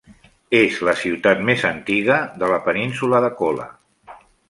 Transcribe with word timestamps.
És 0.59 0.79
la 0.87 0.95
ciutat 1.01 1.45
més 1.51 1.67
antiga 1.71 2.19
de 2.43 2.53
la 2.55 2.61
península 2.71 3.25
de 3.27 3.33
Kola. 3.45 3.73